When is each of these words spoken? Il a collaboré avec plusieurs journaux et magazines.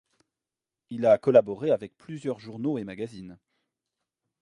Il 0.89 1.05
a 1.05 1.19
collaboré 1.19 1.69
avec 1.69 1.95
plusieurs 1.95 2.39
journaux 2.39 2.79
et 2.79 2.83
magazines. 2.83 3.37